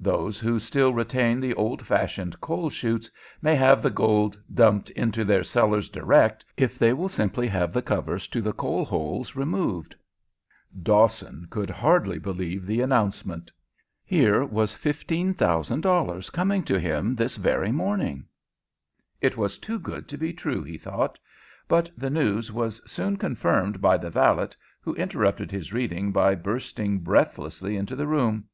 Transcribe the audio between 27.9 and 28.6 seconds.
the room.